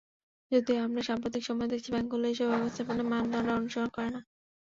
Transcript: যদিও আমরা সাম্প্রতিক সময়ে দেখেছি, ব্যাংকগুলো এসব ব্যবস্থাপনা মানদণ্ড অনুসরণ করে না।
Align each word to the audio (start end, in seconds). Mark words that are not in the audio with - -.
যদিও 0.51 0.77
আমরা 0.83 1.01
সাম্প্রতিক 1.03 1.43
সময়ে 1.45 1.69
দেখেছি, 1.71 1.89
ব্যাংকগুলো 1.91 2.25
এসব 2.27 2.47
ব্যবস্থাপনা 2.53 3.03
মানদণ্ড 3.11 3.49
অনুসরণ 3.57 3.89
করে 3.95 4.09
না। 4.09 4.19